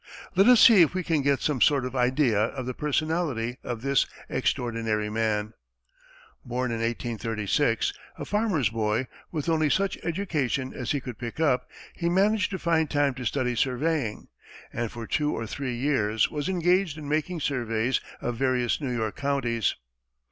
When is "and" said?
14.73-14.91